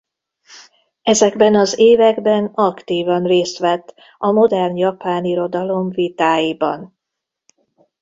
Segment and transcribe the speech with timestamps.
[1.01, 6.95] Ezekben az években aktívan részt vett a modern japán irodalom vitáiban.